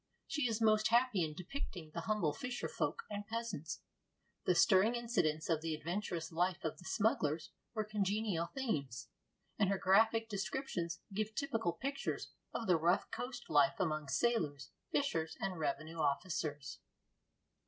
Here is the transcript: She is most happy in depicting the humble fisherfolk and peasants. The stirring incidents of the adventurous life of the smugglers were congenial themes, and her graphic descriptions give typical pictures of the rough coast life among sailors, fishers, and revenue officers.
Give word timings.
She 0.25 0.47
is 0.47 0.59
most 0.59 0.87
happy 0.87 1.23
in 1.23 1.35
depicting 1.35 1.91
the 1.91 2.01
humble 2.09 2.33
fisherfolk 2.33 3.03
and 3.07 3.27
peasants. 3.27 3.83
The 4.45 4.55
stirring 4.55 4.95
incidents 4.95 5.47
of 5.47 5.61
the 5.61 5.75
adventurous 5.75 6.31
life 6.31 6.63
of 6.65 6.79
the 6.79 6.85
smugglers 6.85 7.51
were 7.75 7.83
congenial 7.83 8.47
themes, 8.47 9.09
and 9.59 9.69
her 9.69 9.77
graphic 9.77 10.27
descriptions 10.27 11.01
give 11.13 11.35
typical 11.35 11.73
pictures 11.73 12.31
of 12.51 12.65
the 12.65 12.77
rough 12.77 13.11
coast 13.11 13.47
life 13.47 13.75
among 13.79 14.07
sailors, 14.07 14.71
fishers, 14.91 15.37
and 15.39 15.59
revenue 15.59 15.97
officers. 15.99 16.79